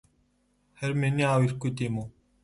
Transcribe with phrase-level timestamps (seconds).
[0.79, 2.07] Харин миний аав ирэхгүй тийм үү?